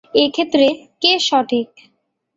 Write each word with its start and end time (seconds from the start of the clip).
এক্ষেত্রে 0.23 0.65
কে 1.01 1.11
সঠিক? 1.27 1.69